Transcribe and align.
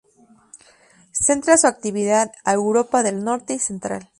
Centra 1.11 1.59
su 1.59 1.67
actividad 1.67 2.31
a 2.43 2.53
Europa 2.53 3.03
del 3.03 3.23
Norte 3.23 3.53
y 3.53 3.59
Central. 3.59 4.09